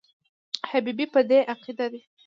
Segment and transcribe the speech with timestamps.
[0.69, 2.01] حبیبي په دې عقیده دی.